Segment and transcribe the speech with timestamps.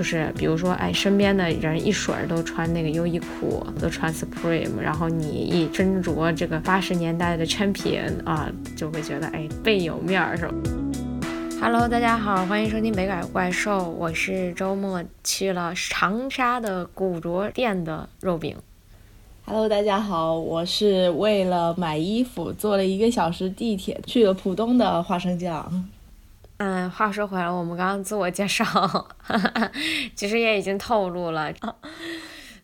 [0.00, 10.54] 就是比如说，哎，身边的人一水儿都穿那个优衣库，都穿 Supreme，然后你一斟酌这个八十年代的产品啊，就会觉得哎倍有面儿，是吧
[11.60, 18.56] ？Hello，大家好，欢迎收听北改怪兽，我是周末去了长沙的古着店的肉饼。
[19.44, 25.90] Hello，大家好，我是为了买衣服坐了一个小时地铁去了浦东的花生酱。
[26.62, 28.64] 嗯，话说回来，我们刚刚自我介绍，
[30.14, 31.50] 其实也已经透露了。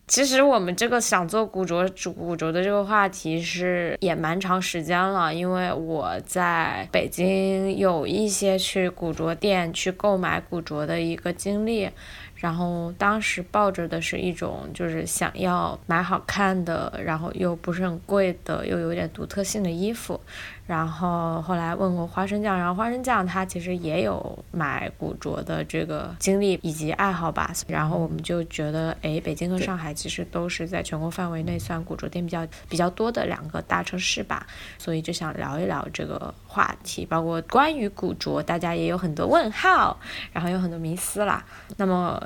[0.05, 11.89] 其实我们这个想做古着、古着的这个话题是也蛮长时间了，因为我在北京有一些去古着店去购买古着的一个经历。
[12.35, 20.21] 然后当时抱着的是一种，就是想要买好看的，然后又不是很贵的，又有点独特性的衣服。
[20.67, 27.53] 然后后来问过花生酱，然后花生酱他其实也有买古着的这个经历以及爱好吧。
[27.67, 34.45] 然后我们就觉得，哎，北京和上海其实都是在全国范围内算古着店比较比较多的两个大城市吧。
[34.77, 39.97] 所以就想聊一聊这个话题，包括关于古着，大家也有很多问号，
[40.33, 41.45] 然后有很多迷思啦。
[41.77, 42.21] 那么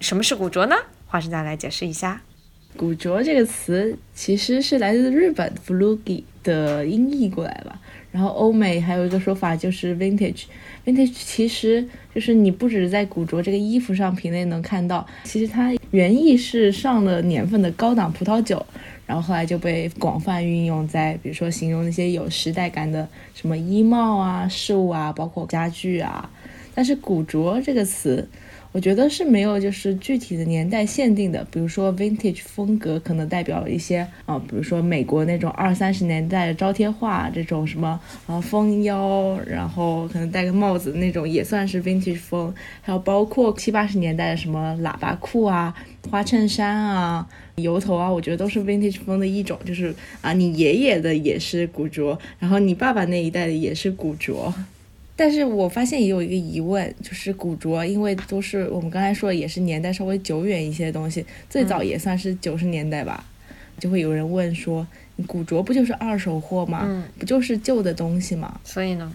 [0.00, 0.76] 什么是古着呢？
[1.06, 2.20] 花生酱来解释一下。
[2.76, 7.80] 古着这个词其实是来自日本 “flugi” 的音译过来吧。
[8.12, 18.64] 然后欧美还有一个说法就是 “vintage”，“vintage” 其实就是你不只是在古着这个衣服上品类能看到，其实它原意是上了年份的高档葡萄酒，
[19.06, 26.30] 然后后来就被广泛运用在比如说形容那些有时代感的什么衣帽啊、饰物啊，包括家具啊。
[26.74, 28.28] 但是古着这个词。
[28.78, 31.44] 我觉得是没有，就是具体的年代限定的。
[31.50, 42.54] 比如说，vintage 风格可能代表一些啊，比如说美国那种二三十年代的招贴画，这种什么啊丰腰，然后可能戴个帽子那种也算是 vintage 风。
[42.80, 45.74] 还有包括七八十年代的什么喇叭裤啊、
[46.08, 49.58] 花衬衫啊、油头啊，我觉得都是 vintage 风的一种。
[49.64, 54.54] 就是啊，你爷爷的也是古着，然后你爸爸那一代的也是古着。
[55.18, 63.24] 但是我发现也有一个疑问，就是古着，因为都是我们刚才说的，也是年代稍微久远一些的东西，最早也算是九十年代吧，
[63.80, 64.86] 就会有人问说，
[65.26, 67.04] 古着不就是二手货吗？
[67.18, 68.60] 不就是旧的东西吗？
[68.62, 69.12] 所以呢，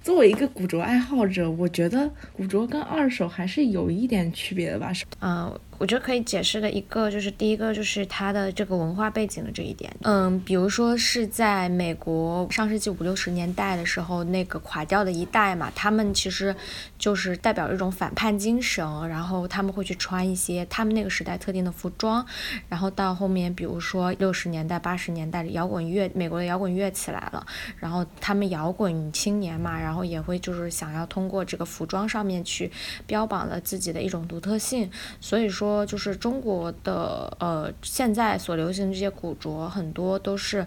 [0.00, 4.92] 作为一个古着爱好者，我觉得古着跟二手还是有一点区别的吧？
[4.92, 5.52] 是啊。
[5.82, 16.54] 我觉得可以解释的一个就是第一个就是它的这个文化背景的这一点，嗯，比如说是在美国上世纪五六十年代的时候，那个垮掉的一代嘛，他们其实
[16.96, 22.24] 就是代表一种反叛精神，然后他们会去穿一些他们那个时代特定的服装，
[22.68, 27.44] 然后到后面比如说六十年代八十年代的摇滚乐，美国的摇滚乐起来了，
[27.80, 32.70] 然后他们摇滚青年嘛，然后也会就是想要通过这个服装上面去
[33.04, 34.88] 标榜了自己的一种独特性，
[35.20, 35.71] 所以说。
[35.72, 40.66] 说就是中国的呃，现在所流行的这些古着，很多都是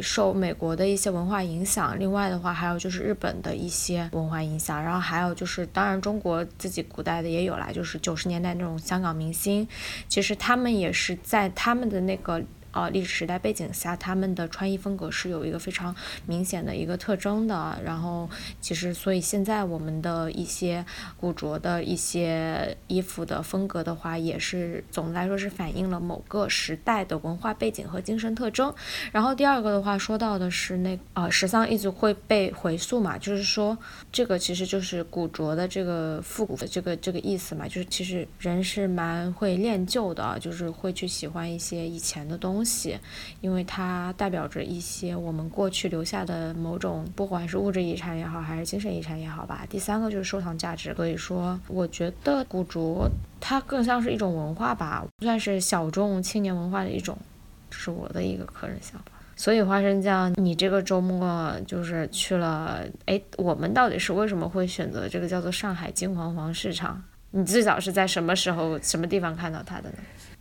[0.00, 1.98] 受美国的一些文化影响。
[1.98, 4.80] 另外的话，还有就是日本的一些文化影响。
[4.82, 9.66] 然后还有就是，当然中国自己古代的也有啦，就是九十年代那种香港明星，
[10.08, 12.40] 其实他们也是在他们的那个。
[12.74, 15.94] 呃，历史时代背景下，他们的穿衣风格是有一个非常
[16.26, 17.78] 明显的一个特征的。
[17.84, 18.28] 然后，
[18.60, 20.84] 其实所以现在我们的一些
[21.16, 28.74] 古着的一些衣服的风格的话，也是总的来说是反映了某个时代的文化背景和精神特征。
[29.12, 33.78] 然后第二个的话，说到的是那呃，时尚一直会被回溯嘛，就是说
[34.10, 42.63] 这个其实就是古着的这个复古的这个这个意思嘛，就是其实人是蛮会恋旧的，就是会去喜欢一些以前的东西。
[42.64, 42.98] 西，
[43.40, 49.66] 因为它代表着一些我们过去留下的某种，不管是物质遗产也好，还是精神遗产也好吧。
[49.68, 53.10] 第三个就是收藏价值，所以说我觉得古着
[53.40, 57.16] 它更像是一种文化吧，算是小众青年文化的一种，
[57.70, 59.06] 这是我的一个个人想法。
[59.36, 67.02] 所以花生酱，你这个周末就是去了，哎，我们到底是为什么会选择这个叫做上海金黄黄市场？
[67.32, 69.96] 你最早是在什么时候、什么地方看到它的呢？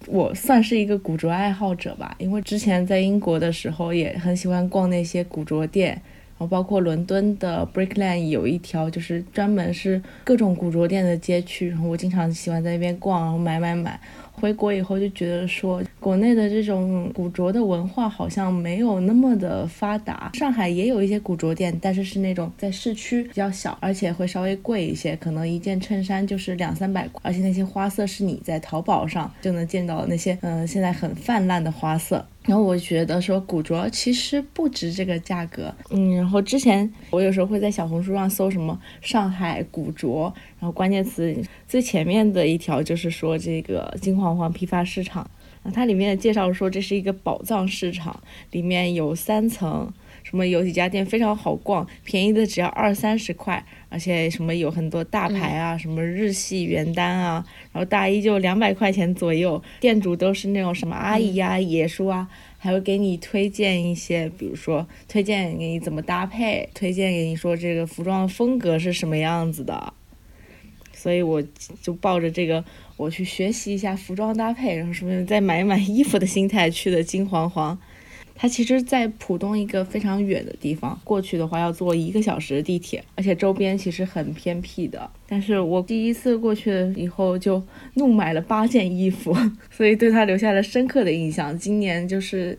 [0.08, 14.00] 我算是一个古着爱好者吧，因为之前在英国的时候也很喜欢逛那些古着店，然后包括伦敦的 Brick Lane 有一条就是专门是各种古着店的街区，然后我经常喜欢在那边逛，然后买买买。
[14.34, 20.32] 回国以后就觉得说，国内的这种古着的文化好像没有那么的发达。
[20.34, 32.26] 上海也有一些古着店，但是是那种在市区比较小，而且会稍微贵一些，可能一件衬衫就是两三百块，而且那些花色是你在淘宝上就能见到那些，嗯，现在很泛滥的花色。
[32.46, 41.36] 然后我觉得说古着其实不值这个价格，嗯，然后之前我有时候会在小红书上搜什么上海古着，然后关键词
[41.68, 45.24] 最前面的一条就是说这个金黄黄批发市场，
[45.64, 49.92] 啊，它里面介绍说这是一个宝藏市场，里面有三层。
[50.24, 62.28] 什么有几家店非常好逛，便宜的只要二三十块，而且什么有很多大牌啊，什么日系原单啊，然后大衣就两百块钱左右，店主都是那种什么阿姨呀、爷叔啊，
[62.58, 69.94] 还会给你推荐一些，比如说推荐给你怎么搭配，推荐给你说这个服装风格是什么样子的，
[70.94, 71.44] 所以我
[71.82, 72.64] 就抱着这个
[72.96, 77.78] 我去学习一下服装搭配，然后顺便再买一买衣服的心态去的金黄黄。
[78.36, 85.10] 它其实，在浦东一个非常远的地方，过去的话要坐一个小时的地铁，而且周边其实很偏僻的。
[85.28, 87.64] 但是我第一次过去以后，就
[87.96, 89.36] 怒买了八件衣服，
[89.72, 91.58] 所以对它留下了深刻的印象。
[91.58, 92.58] 今年就是。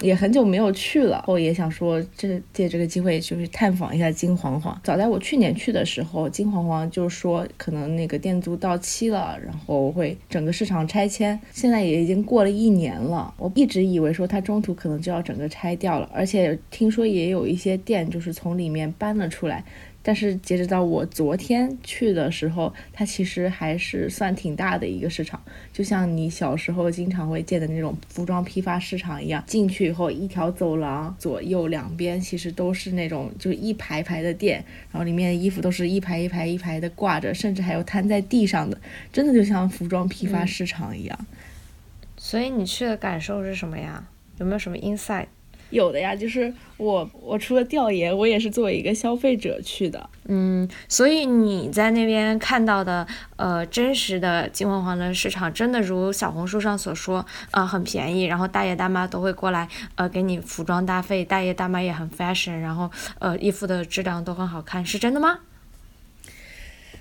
[0.00, 4.78] 也很久没有去了，我也想说，这借这个机会就是探访一下金黄黄。
[4.82, 11.38] 早在我去年去的时候，金黄黄就说可能那个店租到期了，然后会整个市场拆迁。
[11.52, 19.64] 现在也已经过了一年了，我一直以为说它中途可能就要整个拆掉了，而且听说也有一些店就是从里面搬了出来。
[20.02, 25.42] 但是截止到我昨天去的时候，它其实还是算挺大的一个市场，
[25.72, 29.44] 就像你小时候经常会见的那种服装批发市场一样。
[29.46, 38.80] 进去以后，一条走廊左右两边其实都是那种就一排排的店，然后里面的衣服都是一排一排一排的挂着，甚至还有摊在地上的，
[39.12, 41.26] 真的就像服装批发市场一样。
[42.16, 44.06] 所以你去的感受是什么呀？
[44.38, 45.26] 有没有什么 insight？
[45.70, 50.10] 有的呀，就是我我除了调研，我也是作为一个消费者去的。
[50.26, 53.06] 嗯，所以你在那边看到的，
[53.36, 65.38] 呃，真实的金黄黄的市场，真的如小红书上所说，呃，很便宜，然后大爷大妈都会过来，呃，给你服装搭配，大爷大妈也很 fashion，然后呃，衣服的质量都很好看，是真的吗？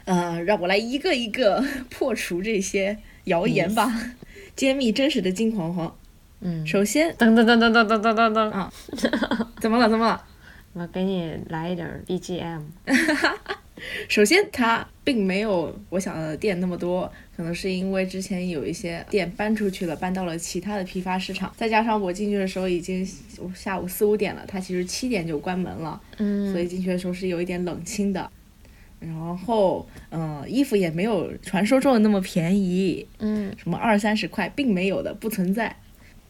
[0.05, 3.91] 呃，让我来一个一个破除这些谣言吧，
[4.55, 5.95] 揭秘真实的金黄黄。
[6.41, 8.71] 嗯，首先，噔噔噔噔噔噔噔噔噔啊，
[9.59, 9.89] 怎么了？
[9.89, 10.23] 怎么了？
[10.73, 12.61] 我给你来一点 BGM。
[14.09, 23.05] 首先，它并没有我想的店那么多，可能是因为之前有一些店搬出去了，搬到了其他的批发市场，再加上我进去的时候已经
[23.55, 28.29] 下午四五点了，它其实七点就关门了，嗯，所以进去的时候是有一点冷清的。
[28.99, 35.73] 然后，嗯，衣服也没有传说中的那么便宜，嗯，什么二三十块，并没有的，不存在。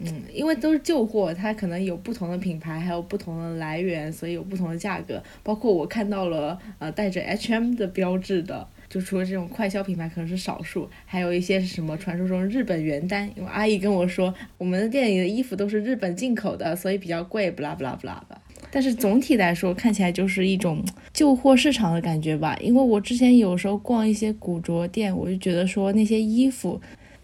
[0.02, 5.22] 嗯，因为都是旧货，它可能有不同的品牌，还有不同的来源，所以有不同的价格。
[5.44, 13.30] 包括我看到了，呃，带着 H&M 的标志的，就除了这种快消品牌可能是少数，还有一些是什么传说中日本原单。
[13.36, 18.40] 因为阿姨跟我说，我们的店里的衣服都是日本进口的，所以比较贵，不啦不啦不啦的。
[18.72, 20.82] 但是总体来说，看起来就是一种
[21.12, 22.56] 旧货市场的感觉吧。
[22.62, 26.80] 因为我之前有时候逛一些古着店，我就觉得说那些衣服。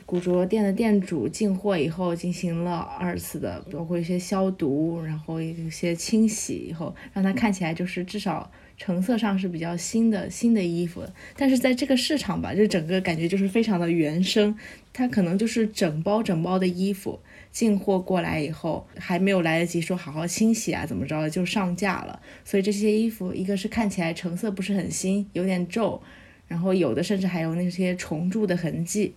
[0.06, 11.04] 古着店的店主进货以后，进行了二次的，包括一些消毒，然后一些清洗以后，让它看起来就是至少成色上是比较新的新的衣服。
[11.36, 14.56] 但是在这个市场吧，就整个感觉就是非常的原生，
[14.94, 17.19] 它可能就是整包整包的衣服
[17.51, 22.22] 进货过来以后，还没有来得及说好好清洗啊怎么着的就上架了。
[22.44, 26.03] 所以这些衣服，一个是看起来成色不是很新，有点皱，
[26.48, 29.15] 然后有的甚至还有那些虫蛀的痕迹。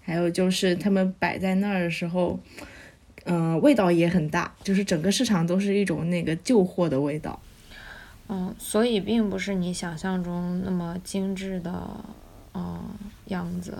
[0.00, 2.38] 还有就是他们摆在那儿的时候，
[3.24, 7.40] 嗯，味道也很大，就是整个市场都是一种那个旧货的味道。
[8.28, 12.04] 嗯，所以并不是你想象中那么精致的，
[12.54, 12.80] 嗯，
[13.26, 13.78] 样子。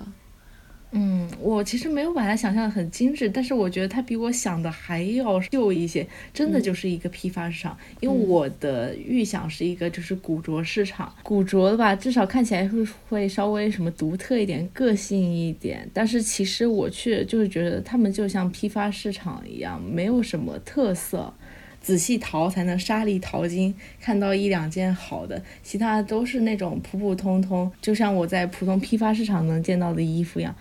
[0.93, 6.05] 嗯，我其实没有把它想象的很精致，但是我觉得它比我想的还要旧一些，
[6.35, 7.79] 真的就是一个批发市场。
[8.01, 15.89] 因为我的预想是一个就是古着市场，古着的吧，至少看起来会会稍微什么独特一点、个性一点。
[15.95, 21.33] 但是其实我去就是觉得他们就像批发市场一样，没有什么特色，
[21.81, 30.53] 仔细淘才能沙粒淘金，看到一两件好的，其他的都是那种普普通通，就像我在普通批发市场能见到的衣服一样。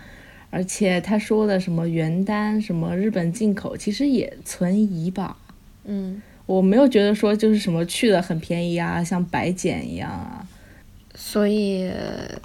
[0.49, 5.37] 而且他说的什么原单、什么日本进口，其实也存疑吧。
[5.85, 10.47] 嗯，我没有觉得说就是什么去的很便宜啊，像白捡一样啊。
[11.13, 11.91] 所以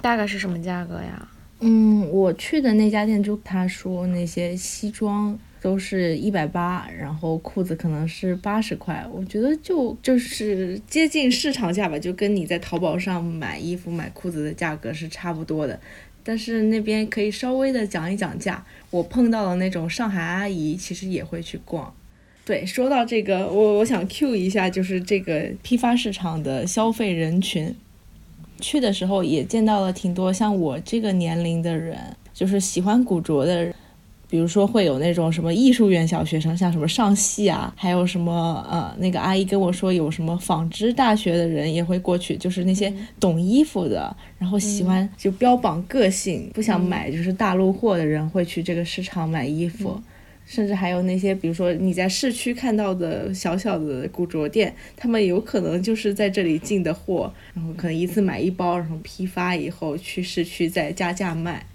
[0.01, 1.27] 大概是什么价格呀？
[1.61, 15.79] 嗯，我去的那家店就他说那些西装都是一百八，然后裤子可能是八十块，我觉得就就是接近市场价吧，就跟你在淘宝上买衣服买裤子的价格是差不多的。
[16.27, 21.93] 但是那边可以稍微的讲一讲价，我碰到了那种上海阿姨，其实也会去逛。
[22.43, 27.75] 对，说到这个，我我想 cue 一下，就是这个批发市场的消费人群。
[28.59, 31.97] 去的时候也见到了挺多像我这个年龄的人，
[32.33, 33.75] 就是喜欢古着的人，
[34.29, 50.01] 比如说会有那种什么艺术院小学生，像什么上戏啊，还有什么呃，那个阿姨跟我说有什么纺织大学的人也会过去，就是那些懂衣服的，然后喜欢就标榜个性，不想买就是大陆货的人会去这个市场买衣服。
[50.47, 61.65] 甚至还有那些，比如说你在市区看到的小小的古着店，他们有可能就是在这里进的货，然后可能一次买一包，然后批发以后去市区再加价卖。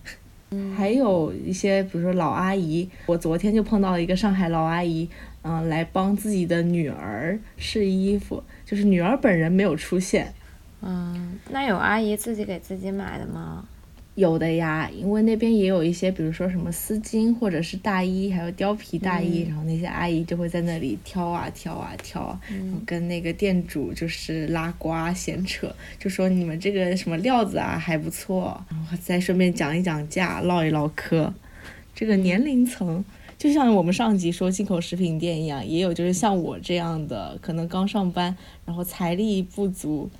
[0.77, 5.09] 还有一些，比如说老阿姨，我昨天就碰到了一个上海老阿姨，
[5.43, 10.33] 嗯，来帮自己的女儿试衣服，就是女儿本人没有出现。
[10.83, 13.65] 嗯，那有阿姨自己给自己买的吗？
[14.17, 31.33] 有的呀，因为那边也有一些，比如说什么丝巾或者是大衣，还有貂皮大衣，然后那些阿姨就会在那里挑啊挑啊挑啊，然后跟那个店主就是拉呱闲扯，就说你们这个什么料子啊还不错，然后再顺便讲一讲价，唠一唠嗑。
[31.95, 33.03] 这个年龄层
[33.39, 38.37] 就像我们上集说进口食品店一样，也有就是像我这样的，可能刚上班，
[38.67, 40.11] 然后财力不足。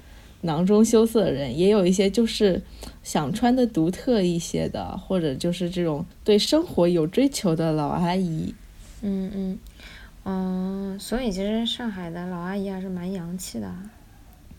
[0.43, 2.63] 囊中羞涩的人，也有一些就是
[3.03, 8.55] 想穿的独特一些的，或者就是这种对生活有追求的老阿姨。
[9.03, 9.59] 嗯嗯，
[10.25, 13.73] 嗯，所以其实上海的老阿姨还是蛮洋气的。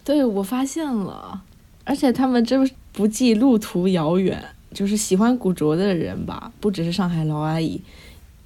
[0.04, 1.44] 对，我发现了，
[1.84, 7.82] 而且他们真不计路途遥远，就是喜欢古着的人吧，不只是上海老阿姨。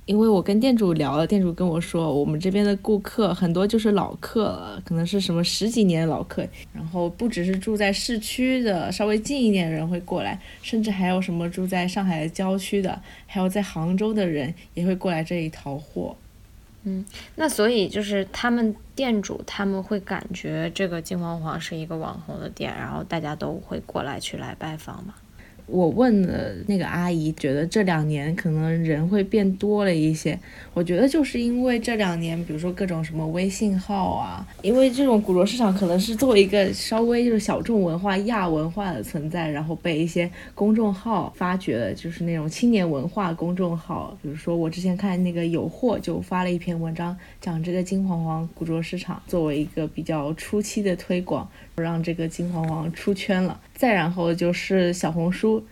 [0.05, 16.15] 因为我跟店主聊了，店主跟我说，我们这边的顾客很多就是老客了，可能是什么十几年老客，然后不只是住在市区的，稍微近一点的人会过来，甚至还有什么住在上海的郊区的，还有在杭州的人也会过来这里淘货。
[16.83, 25.15] 嗯，那所以就是他们店主他们会感觉这个金黄黄是一个网红的店，然后大家都会过来去来拜访嘛。
[25.67, 30.38] 我问了那个阿姨，觉得这两年可能人会变多了一些。
[30.74, 44.17] 我觉得就是因为这两年，比如说各种什么微信号啊，因为这种古着市场可能是作为一个稍微就是小众文化、亚文化的存在，然后被一些公众号发掘了，就是那种青年文化公众号。
[44.22, 51.50] 比如说我之前看那个有货就发了一篇文章，讲这个金黄黄古着市场作为一个比较初期的推广。
[51.75, 55.63] 让这个金黄黄出圈了，再然后就是小红书，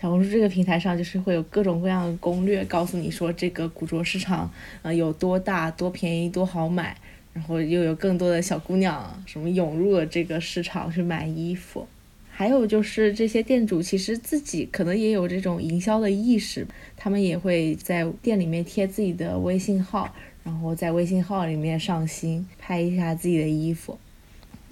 [0.00, 4.48] 小红书这个平台上就是会有各种各样的攻略，告诉你说这个古着市场
[4.82, 6.96] 呃有多大、多便宜、多好买，
[7.32, 11.86] 然后又有更多的小姑娘什么涌入了这个市场去买衣服，
[12.30, 16.64] 还有就是这些店主其实自己可能也有这种营销的意识，
[16.96, 23.98] 他们也会在店里面贴自己的微信号，然后在微信号里面上新拍一下自己的衣服。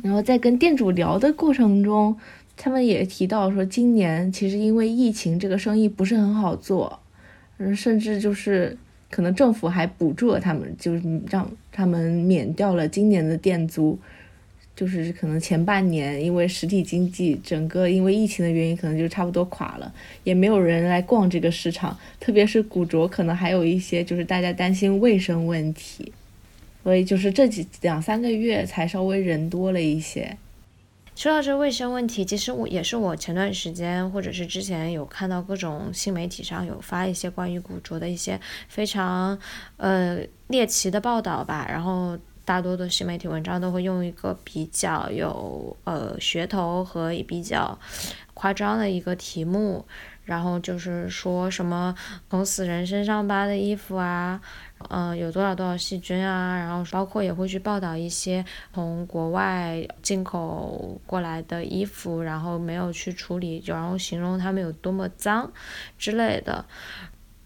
[0.02, 2.16] 然后在跟店主聊的过程中，
[2.56, 6.98] 他们也提到说，今年其实因为疫情，这个生意不是很好做，
[7.58, 8.76] 嗯，甚至就是
[9.10, 13.98] 可能政府还补助了他们，就是让他们免掉了今年的店租，
[14.74, 19.92] 就是可能前半年因为实体经济整个因为疫情的原因，可能就差不多垮了，
[20.24, 26.12] 也没有人来逛这个市场，特别是古着，可能还有一些就是大家担心卫生问题。
[26.82, 30.36] 所以就是这几两三个月才稍微人多了一些。
[31.16, 39.38] 说到这卫生问题，其实我也是我前段时间或者是之前有看到各种新媒体上有发一些关于古着的一些非常
[39.78, 40.18] 呃
[40.48, 41.66] 猎奇的报道吧。
[41.70, 47.78] 然后大多的新媒体文章都会用一个比较有呃噱头和也比较
[48.34, 49.86] 夸张的一个题目，
[50.24, 51.94] 然后就是说什么
[52.28, 54.38] 从死人身上扒的衣服啊。
[54.90, 56.56] 嗯，有多少多少细菌啊？
[56.58, 65.50] 然后包括也会去报道一些从国外进口过来的衣服，然后没有去处理，就然后形容他们有多么脏
[65.98, 66.64] 之类的。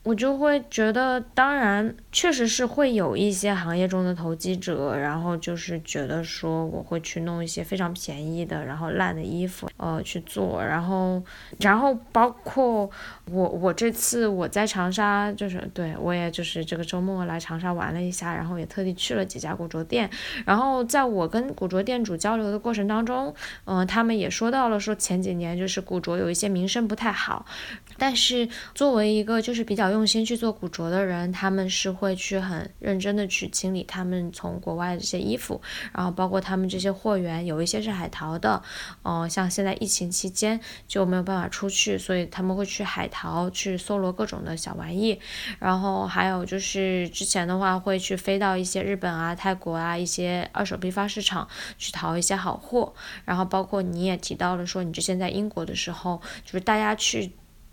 [0.03, 11.23] 我就会觉得，当然，确实是会有一些行业中的投机者，然后就是觉得说，我会去弄一些非常便宜的，然后烂的衣服，呃，去做，然后，
[11.59, 12.91] 然后包括
[13.31, 20.09] 我，我这次我在长沙，就是对我也就是这个周末来长沙玩了一下，然后也特地去了几家古着店，
[20.47, 23.35] 然后在我跟古着店主交流的过程当中，
[23.67, 27.45] 嗯，他们也说到了，说前几年就是古着有一些名声不太好。
[27.99, 35.61] 但是作为一个就是比较用心去做古着的人，他们是会去很认真的去清理他们从国外的这些衣服，
[35.95, 38.63] 然后包括他们这些货源，有一些是海淘的，
[39.03, 45.21] 嗯，像现在疫情期间就没有办法出去，所以他们会去海淘去搜罗各种的小玩意，
[45.59, 52.95] 然后还有就是之前的话会去飞到一些日本啊、泰国啊一些二手批发市场去淘一些好货，
[53.25, 57.33] 然后包括你也提到了说你之前在英国的时候，就是大家去。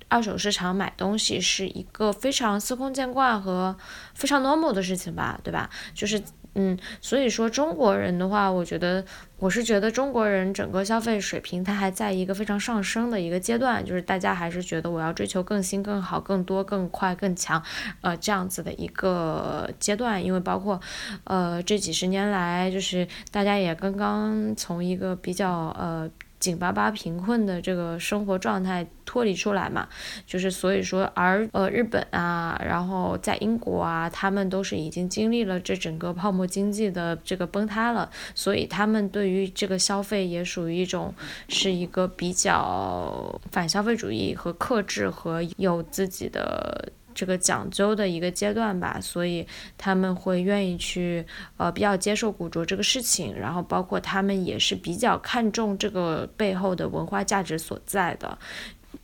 [0.09, 3.75] 二手市场买东西是一个非常司空见惯和
[4.13, 5.69] 非常 normal 的事情吧，对吧？
[5.93, 6.21] 就是，
[6.55, 9.03] 嗯，所以说中国人的话，我觉得
[9.37, 17.61] 我是觉得中国人整个消费水平它还在一个非常上升的一个阶段，就是大家还是觉得我要追求更新、更好、更多、更快、更强，
[18.01, 20.23] 呃，这样子的一个阶段。
[20.23, 20.79] 因为包括，
[21.25, 26.09] 呃，这几十年来，就是大家也刚刚从一个比较呃。
[26.39, 29.87] 紧巴巴贫困的这个生活状态脱离出来嘛，
[30.25, 41.13] 就是所以说，而呃日本啊，然后在英国啊，他们都是已经经历了这整个泡沫经济的这个崩塌了，所以他们对于这个消费也属于一种
[41.49, 46.91] 是一个比较反消费主义和克制和有自己的。
[47.17, 51.25] 这个讲究的一个阶段吧，所以他们会愿意去
[51.57, 58.37] 呃比较接受古着这个事情，然后包括他们也是比较看重这个背后的文化价值所在的。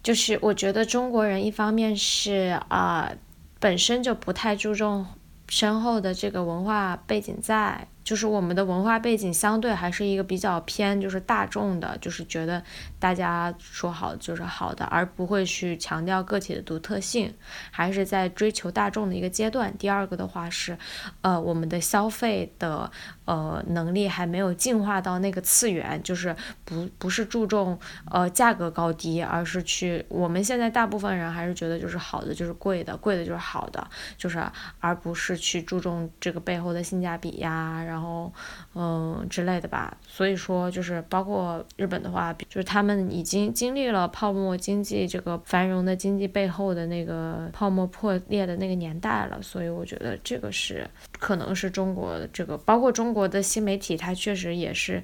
[0.03, 3.11] 就是我觉得中国人一方面是啊
[3.59, 5.03] 本身就不太注重
[5.49, 7.87] 深厚的这个文化背景在。
[8.03, 12.61] 就是我们的文化背景相对还是一个比较偏，就是大众的，就是觉得
[12.99, 17.33] 大家说好就是好的，而不会去强调个体的独特性，
[17.71, 19.73] 还是在追求大众的一个阶段。
[19.77, 20.77] 第二个的话是，
[21.21, 22.91] 呃，我们的消费的
[23.23, 27.79] 呃能力还没有进化到那个次元，就是不不是注重
[28.11, 34.43] 呃价格高低，而是去我们现在大部分人还是觉得就是好的就是贵的，贵的就是好的，就是
[34.81, 37.92] 而不是去注重这个背后的性价比呀。
[37.93, 38.33] 然后，
[38.73, 55.03] 嗯之类的吧，所以说就是包括日本的话，就是他们已经经历了泡沫经济这个繁荣的经济背后的那个泡沫破裂的那个年代了，所以我觉得这个是可能是中国这个包括中国的新媒体，它确实也是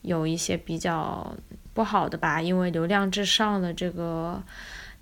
[0.00, 1.36] 有一些比较
[1.74, 4.42] 不好的吧，因为流量至上的这个。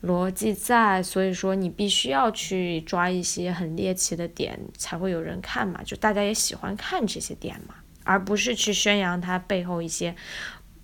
[0.02, 5.82] 逻辑在，所以说你必须要去抓一些很猎奇的点，才会有人看嘛。
[5.84, 10.14] 就大家也喜欢看这些点嘛，而不是去宣扬它背后一些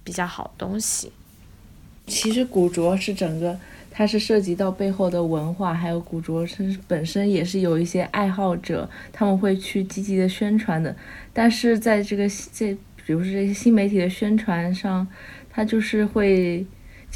[0.04, 1.10] 比较好东西。
[2.06, 3.58] 其实古着是整个，
[3.90, 10.94] 它是涉及到背后的文化，还有古着是本身也是有一些爱好者，他们会去积极的宣传的。
[11.32, 12.74] 但是在这个这，
[13.06, 15.08] 比如说这些新媒体的宣传上，
[15.50, 16.66] 它就是会。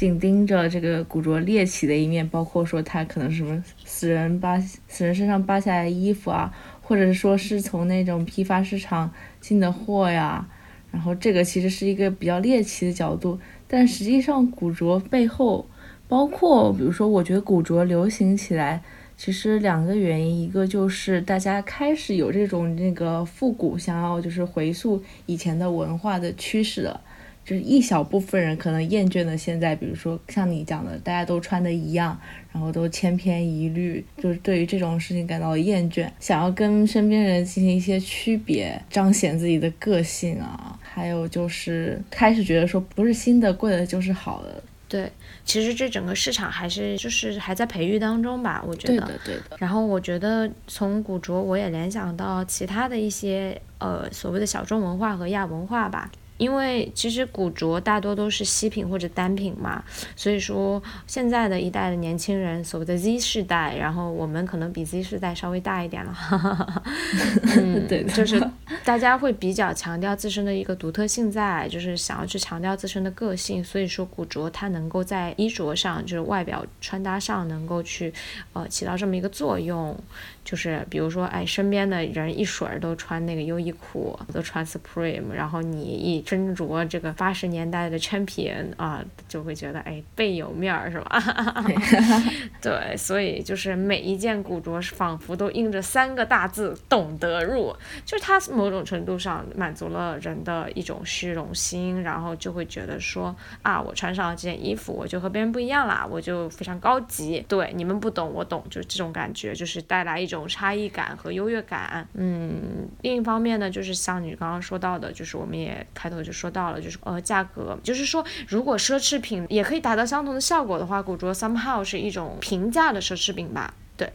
[0.01, 10.47] 紧盯着这个古着猎奇的一面，包括说他可能什么死人扒死人身上扒下来衣服啊，或者说是从那种批发市场进的货呀，
[10.91, 15.67] 然后这个其实是一个比较猎奇的角度，但实际上古着背后，
[16.07, 18.81] 包括比如说，我觉得古着流行起来，
[19.15, 27.01] 其实两个原因，一个就是大家开始有这种那个复古，想要就是回溯以前的文化的趋势了。
[27.43, 32.17] 就是一小部分人可能厌倦了现在，比如说像你讲的，大家都穿的一样，
[32.51, 40.79] 然后都千篇一律，就是对于这种事情感到厌倦，想要跟身边人进行一些区别，彰显自己的个性啊。
[40.81, 44.63] 还有就是开始觉得说，不是新的贵的就是好的。
[44.87, 45.09] 对，
[45.45, 48.97] 其实这整个市场还是就是还在培育当中吧，我觉得。
[48.97, 49.57] 对的，对的。
[49.57, 56.11] 然后我觉得从古着，我也联想到其他的一些呃所谓的小众文化和亚文化吧。
[56.41, 59.83] 因为其实古着大多都是稀品或者单品嘛，
[60.15, 66.83] 所以说现在的一代的年轻人，所谓的 Z 世代，然后我们可能比 Z 世代稍微大一点了，
[67.55, 68.41] 嗯，对，就是
[68.83, 78.11] 大家会比较强调自身的一个独特性在，就是想要去强调自身的个性，所以说古着它能够在衣着上，就是外表穿搭上能够去
[78.53, 79.95] 呃起到这么一个作用。
[80.43, 91.63] 就是比如说，哎，身边的人一水儿都穿那个优衣库，都穿 Supreme，然后你一斟酌这个八十年代的称品啊，就会觉得哎倍有面儿是吧？
[92.61, 97.75] 对，所以就是每一件古着仿佛都印着三个大字“懂得入”，
[98.05, 107.45] 就是它某种程度上满足了人的一种虚荣心，然后就会觉得说啊，我穿上了这件衣服，我就和别人不一样啦，我就非常高级。
[107.47, 112.07] 对，你们不懂，我懂，就这种感觉，就是带来一种差异感和优越感。
[112.13, 123.73] 嗯，另一方面呢，就是像你刚刚说到的，就是我们也开头就说到了，就是呃价格，就是说如果奢侈品也可以达到相同的效果的话，古着 somehow 是一种平价的奢侈品吧？
[123.95, 124.11] 对，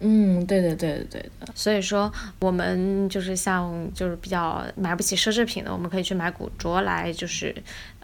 [0.00, 1.52] 嗯，对对，对的，对的。
[1.54, 7.54] 所以说我们就是像就是比较买不起奢侈品的，我们可以去买古着来就是。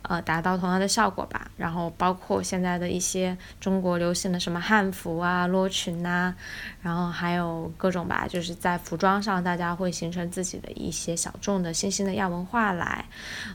[0.08, 1.50] 呃，达到同样的效果吧。
[1.56, 6.34] 然后包括现在的一些中国流行的什么汉服啊、罗裙呐，
[6.80, 13.04] 然后还有各种吧，就是在服装上，大家会形成自己的一些小众的新兴的亚文化来。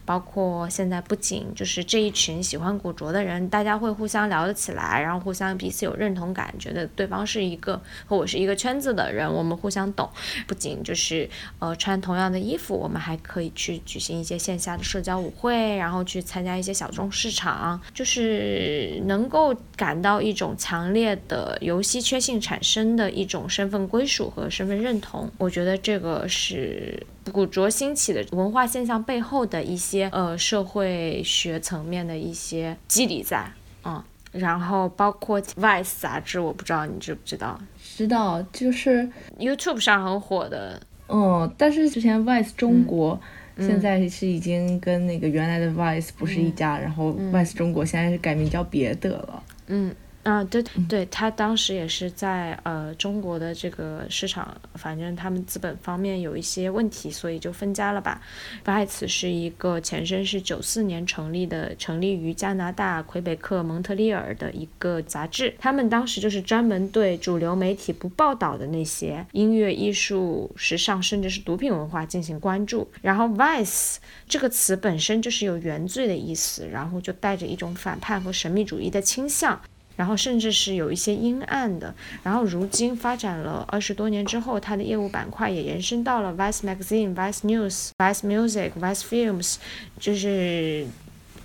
[0.03, 10.09] 包括现在不仅就是这一群喜欢古着的人，大家会互相聊得起来，然后互相彼此有认同感，觉得对方是一个和我是一个圈子的人，我们互相懂。
[10.47, 16.40] 不仅就是呃穿同样的衣服，我们还可以去举行一些线下的社交舞会，然后去参。
[16.41, 25.29] 参加一些小众市场，就是能够感到一种强烈的由稀缺性产生的一种身份归属和身份认同。
[25.37, 33.45] 我觉得这个是古着兴起的文化现象背后的一些呃社会学层面的一些机理在
[33.83, 34.03] 嗯。
[34.31, 37.61] 然后包括 Vice 杂志，我不知道你知不知道？
[37.95, 40.81] 知道，就是 YouTube 上很火的。
[41.07, 43.21] 嗯，但是之前 Vice 中国。
[43.57, 49.43] 现在是已经跟那个原来的 Vice 不是一家，然后 Vice 中国现在是改名叫别的了。
[49.67, 49.93] 嗯。
[50.23, 58.21] 啊，对对，他当时也是在呃中国的这个市场，反正他们资本方面有一些问题，所以就分家了吧。
[58.63, 72.87] Vice 是一个前身是九四年成立的，成立于加拿大魁北克蒙特利尔的一个杂志，他们当时就是专门对主流媒体不报道的那些音乐、艺术、时尚，甚至是毒品文化进行关注。
[73.01, 79.59] 然后 Vice 这个词本身就是有原罪的意思，然后就带着一种反叛和神秘主义的倾向。
[80.01, 89.57] 然后甚至是有一些阴暗的，然后如今发展了二十多年之后，它的业务板块也延伸到了 Vice Magazine、Vice News、Vice Music、Vice Films，
[89.99, 90.87] 就是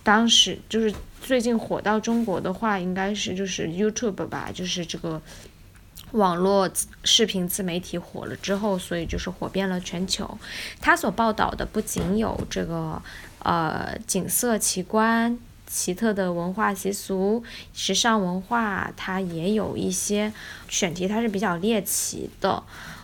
[0.02, 0.90] 当时就是
[1.20, 5.20] 最近火到中国的话，应该是就是 YouTube 吧，就是这个
[6.12, 6.70] 网络
[7.04, 10.38] 视频自媒体火了之后，所以就是火遍了全球。
[10.80, 13.02] 它所报道的不仅有这个
[13.40, 15.38] 呃景色奇观。
[15.66, 17.42] 奇特的文化习俗、
[17.74, 20.32] 时尚文化，它也有一些
[20.68, 22.62] 选题，它是比较猎奇的。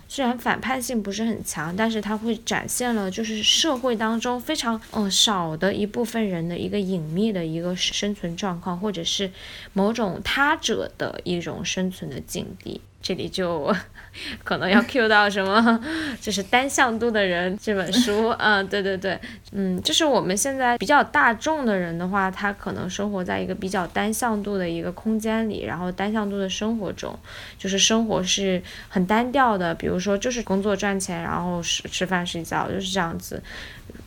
[0.08, 9.32] 虽然反叛性不是很强，但是它会展现了就是社会当中非常嗯少的一部分人的一个隐秘的一个生存状况，或者是
[9.72, 12.82] 某种他者的一种生存的境地。
[13.02, 13.74] 这里就
[14.44, 15.80] 可能要 cue 到什么，
[16.20, 19.18] 就是单向度的人这本书，嗯，对对对，
[19.52, 27.18] 嗯，就是我们现在比较大众的人的话，他可能生活在一个比较单向度的一个空间里，然后单向度的生活中，
[27.58, 33.42] 就是生活是很单调的，比如说就是工作赚钱，然后吃吃饭睡觉，就是这样子。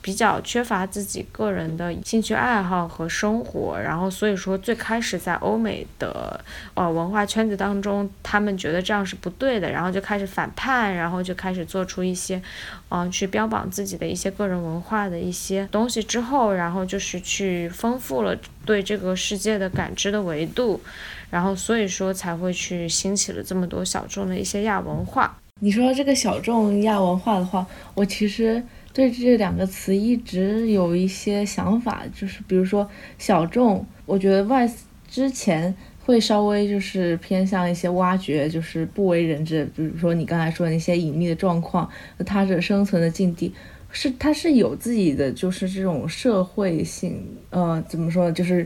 [0.05, 6.39] 比较缺乏自己个人的兴趣爱好和生活，然后所以说最开始在欧美的
[6.75, 12.39] 呃文化圈子当中，他们觉得这样是不对的，然后就开始反叛，然后就开始做出一些，
[12.89, 20.79] 嗯，去标榜自己的一些个人文化的一些东西之后，然后就是去丰富了对这个世界的感知的维度，
[21.31, 25.35] 然后所以说才会去兴起了这么多小众的一些亚文化。
[25.61, 28.61] 你说这个小众亚文化的话，我其实。
[28.93, 34.71] 对这两个词一直有一些想法，就是比如说小众，我觉得 Vice
[35.05, 41.89] 之前会稍微就是偏向一些挖掘，就是不为人知，比如说你刚才说的那些隐秘的状况，
[42.25, 43.53] 他者生存的境地，
[43.91, 48.65] 是它是有自己的就是这种社会性，呃，怎么说呢，就是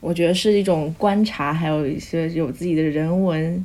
[0.00, 3.64] 我觉得是一种观察，还有一些有自己的人文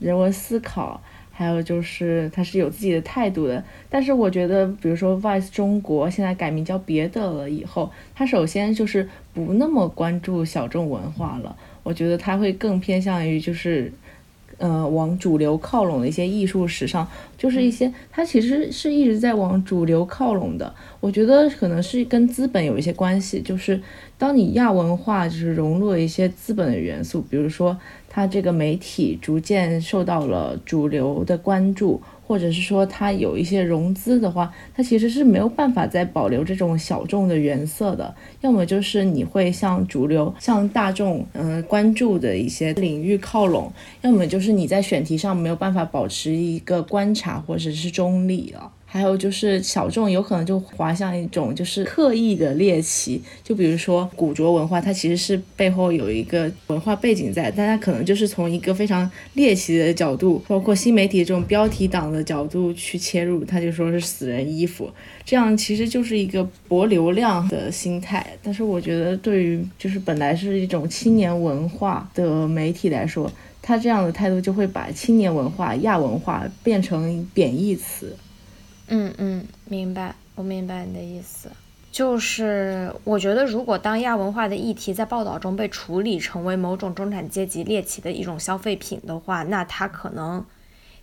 [0.00, 1.00] 人文思考。
[1.32, 3.64] 还有就是，他是有自己的态度的。
[3.88, 11.56] 但是我觉得，比如说 Vice 中国现在改名叫别的了以后，他首先就是不那么关注小众文化了。
[11.82, 13.92] 我觉得他会更偏向于就是，
[14.58, 20.72] 呃，往主流靠拢的一些艺术史上，就是一些他其实是一直在往主流靠拢的。
[21.00, 23.80] 我觉得可能是跟资本有一些关系，就是。
[24.18, 27.76] 当你亚文化就是融入了一些资本的元素，比如说
[28.14, 32.02] 它这个媒体逐渐受到了主流的关注。
[32.24, 38.14] 或者是说它有一些融资的话，它其实是没有办法再保留这种小众的原色的。
[38.40, 43.70] 要么就是你会向主流、向大众，嗯，关注的一些领域靠拢；
[44.00, 48.72] 要么就是你在选题上没有办法保持一个观察或者是中立了。
[48.92, 64.90] 还有就是小众有可能就滑向一种就是刻意的猎奇，就比如说古着文化，它其实是背后有一个文化背景在，但它可能就是从一个非常猎奇的角度，包括新媒体这种标题党的角度去切入，他就说是死人衣服，
[65.24, 68.36] 这样其实就是一个博流量的心态。
[68.42, 78.14] 但是我觉得对于就是本来是一种青年文化的媒体来说，他这样的态度就会把青年文化、亚文化变成贬义词。
[78.88, 81.50] 嗯嗯，明白，我明白你的意思，
[81.90, 90.44] 就是我觉得，如果当亚文化的议题在报道中被处理成为某种中产阶级猎奇的一种消费品的话，那它可能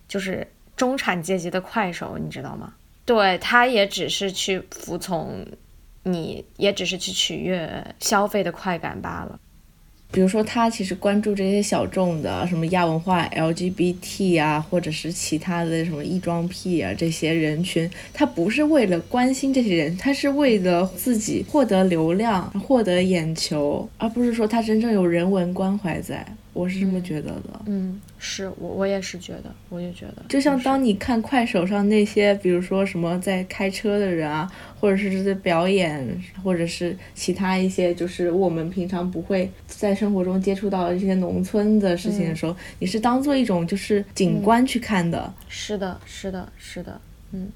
[0.06, 2.74] 就是中产阶级的快手，你知道吗？
[3.04, 5.44] 对，他也只是去服从，
[6.04, 9.40] 你也只是去取悦消费的快感罢了。
[10.12, 26.26] 比如说，他其实关注这些小众的，什么亚文化、LGBT 啊，或者是其他的什么异装癖啊这些人群，他不是为了关心这些人，他是为了自己获得流量、获得眼球，而不是说他真正有人文关怀在。
[26.52, 27.62] 我是这么觉得的。
[27.66, 30.24] 嗯，是我我也是觉得，我也觉得。
[30.28, 45.32] 就像当你看快手上那些，比如说什么在开车的人啊，或者是在表演，或者是其他一些，就是我们平常不会在生活中接触到的一些农村的事情的时候，你是当做一种就是景观去看的。
[45.48, 47.00] 是的，是的，是的，
[47.32, 47.48] 嗯。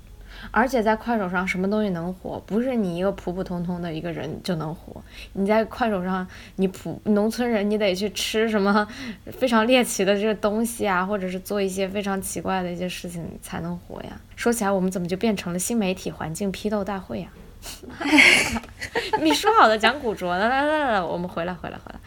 [0.50, 2.42] 而且在快手上，什么东西能火？
[2.46, 5.02] 不是你一个普普通通的一个人就能火。
[5.32, 6.26] 你在快手上，
[6.56, 8.86] 你普农村人，你得去吃什么
[9.26, 14.20] 非常猎奇的这个东西啊，或者是做一些非常奇怪的一些事情才能火呀。
[14.36, 17.28] 说起来，我们怎么就变成了新媒体环境批斗大会呀？
[19.22, 22.00] 你说好的讲古着，来来来来，我们回来回来回来。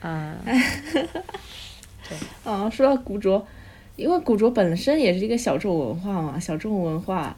[0.00, 0.36] 嗯，
[2.08, 2.16] 对，
[2.50, 3.46] 啊，说到古着，
[3.96, 7.36] 因为古着本身也是一个小众文化嘛，小众文化。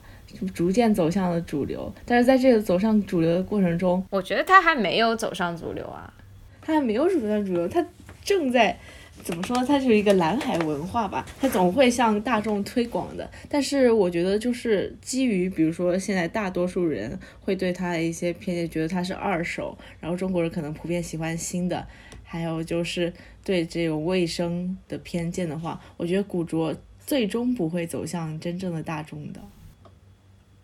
[0.54, 6.12] 逐渐走向了主流，但是在这个走向主流的过程中，我觉得它还没有走上主流啊，
[6.60, 7.84] 它还没有走向主流，它
[8.24, 8.76] 正在
[9.22, 9.56] 怎么说？
[9.64, 13.30] 它就是一个蓝海文化吧，它总会向大众推广的。
[13.48, 21.86] 但是我觉得，就是基于比如说现在大多数人会对它的一些偏见，觉得它是二手，然后中国人可能普遍喜欢新的，
[22.22, 23.12] 还有就是
[23.44, 29.40] 对这种卫生的偏见的话，我觉得古着最终不会走向真正的大众的。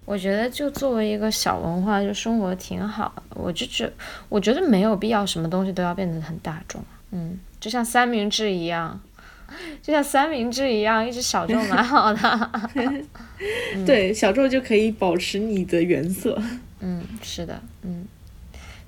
[0.05, 3.23] 我觉得就作为一个小文化，就生活挺好。
[3.31, 3.91] 我就觉，
[4.29, 6.83] 我觉得没有必要什么东西都要变得很大众。
[7.13, 9.01] 嗯，就像三明治一样，
[9.83, 12.51] 就像三明治一样，一直小 众蛮好的。
[13.87, 16.41] 对，小众就可以保持你的原色。
[16.81, 18.07] 嗯，是的，嗯，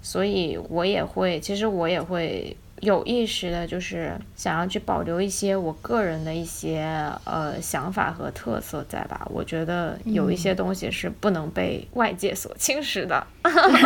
[0.03, 2.57] 所以我也会，其实我也会。
[2.83, 6.83] 有意识的，就是想要去保留一些我个人的一些
[7.25, 9.25] 呃想法和特色在吧？
[9.31, 13.25] 我觉得有一些东西是不能被外界所侵蚀的。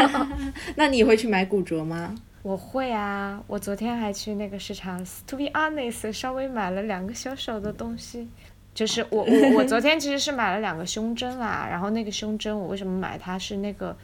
[0.77, 2.15] 那你会去买古着吗？
[2.43, 8.27] 我会啊，我昨天还去那个市场，to be honest，稍微买了两个小小的东西。
[8.75, 13.95] 就是我我我昨天其实是买了两个胸针啦，然后那个胸针我为什么买它是那个。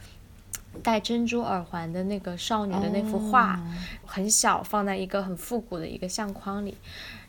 [0.81, 3.59] 戴珍珠耳环的那个少女的那幅画，
[4.05, 6.75] 很小，放在一个很复古的一个相框里。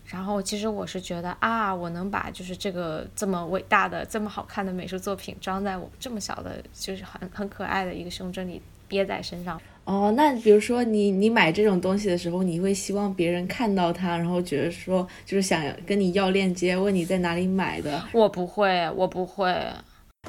[0.05, 9.59] 然后其实我是觉得啊，我能把就是这个这么伟大的、这么好看的美术作品装在我这么小的，就是很很可爱的一个胸针里，憋在身上。
[9.83, 18.03] 哦，那比如说你你买这种东西的时候，你会希望别人看到它，然后觉得说就是想跟你要链接，问你在哪里买的？
[18.13, 19.55] 我不会，我不会。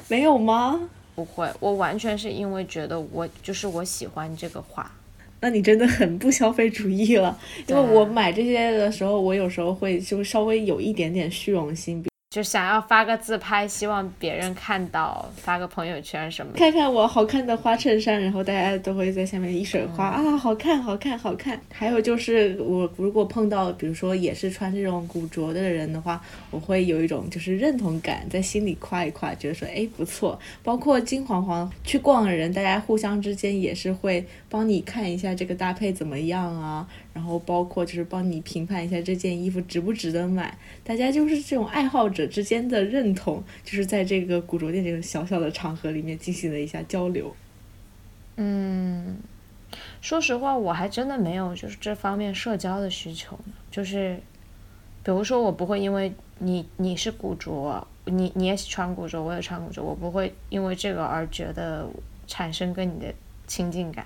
[0.07, 0.89] 没有吗？
[1.17, 4.91] 不会，我完全是因为觉得我就是我喜欢这个画。
[5.41, 12.05] 那你真的很不消费主义了，因为我买这些的时候，我有时候会就稍微有一点点虚荣心。
[12.37, 16.51] 就想要发个自拍，希望别人看到，发个朋友圈什么。
[16.55, 21.59] 看看我好看的花衬衫，然后大家都会在下面一水花啊，好看，好看，好看。
[21.73, 26.21] 还有就是我如果碰到，比如说也是穿这种古着的人的话，
[26.51, 30.39] 我会有一种就是认同感，在心里夸一夸，觉得说哎不错。
[30.61, 36.87] 包括金黄黄去逛的人，大家互相之间也是会帮你看一下这个搭配怎么样啊。
[37.17, 47.35] 然后包括就是帮你评判一下这件衣服值不值得买，大家就是这种爱好者之间的认同，就是在这个古着店这个小小的场合里面进行了一下交流。
[48.35, 49.17] 嗯，
[49.99, 53.35] 说实话，我还真的没有就是这方面社交的需求。
[53.71, 54.19] 就是，
[55.01, 61.89] 比如说，我不会因为你你是古着，你你也穿古着，我也穿古着，我不会因为这个而觉得
[62.27, 63.11] 产生跟你的
[63.47, 64.05] 亲近感。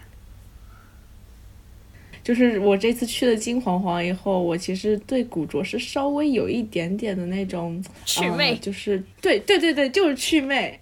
[2.23, 10.79] 就是我这次去了金黄黄以后，我其实对古着是稍微有一点点的那种趣味，就是对对对对，就是趣味。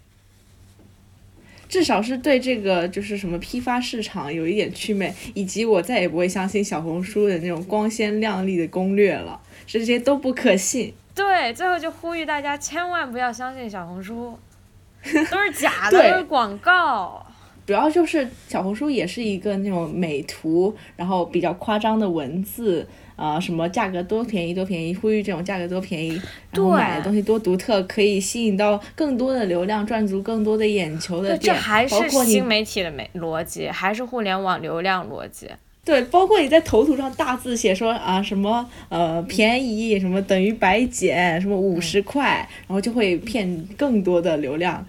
[1.70, 10.92] 至少是对这个就是什么批发市场有一点趣味，以及我再也不会相信小红书的那种光鲜亮丽的攻略了，这些都不可信。
[11.14, 14.36] 对，最后就呼吁大家千万不要相信小红书，
[15.04, 17.24] 都是假的，都是广告。
[17.70, 22.88] 主要就是小红书也是一个那种美图，然后比较夸张的文字。
[23.16, 26.20] 啊，什么价格多便宜多便宜，呼吁这种价格多便宜，
[26.52, 31.54] 然后买的东西多独特，可以吸引到更多的流量，赚足更多的眼球的店，
[31.90, 35.48] 包括新媒体的美逻辑，还是互联网流量逻辑。
[35.84, 44.84] 对，包括你在头图上大字写说啊什么呃便宜什么等于白捡什么五十块，然后就会骗更多的流量。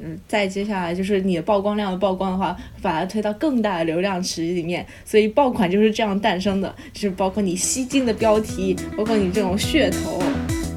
[0.00, 6.74] 嗯，再接下来就是你的曝光量的曝光的话，把它推到更大的流量池里面，所以爆款就是这样诞生的。
[6.92, 10.20] 就是包括你吸睛的标题，包括你这种噱头，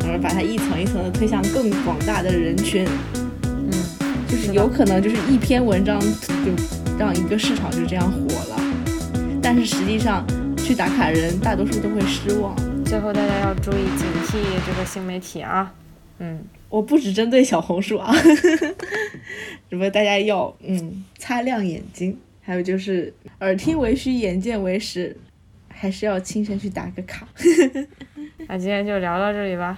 [0.02, 2.88] 然后把它一层一层的推向更广大的人群。
[3.44, 3.72] 嗯，
[4.28, 6.52] 就是有可能就是一篇文章就
[7.00, 8.62] 让一个市场就这样火了，
[9.42, 10.24] 但是实际上
[10.58, 12.56] 去打卡的人大多数都会失望。
[12.86, 15.74] 最后大家要注意警惕这个新媒体啊，
[16.20, 16.40] 嗯。
[16.70, 18.14] 我不只针对小红书啊，
[19.70, 25.16] 只不过大家要嗯擦亮眼睛，还有就是耳听为虚，眼见为实，
[25.70, 27.28] 还是要亲身去打个卡。
[28.48, 29.78] 那今天就聊到这里吧。